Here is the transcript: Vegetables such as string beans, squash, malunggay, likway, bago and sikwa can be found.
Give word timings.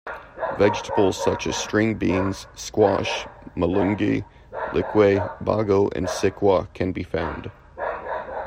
Vegetables 0.57 1.23
such 1.23 1.45
as 1.45 1.55
string 1.55 1.93
beans, 1.93 2.47
squash, 2.55 3.27
malunggay, 3.55 4.25
likway, 4.71 5.19
bago 5.43 5.95
and 5.95 6.07
sikwa 6.07 6.67
can 6.73 6.91
be 6.91 7.03
found. 7.03 7.51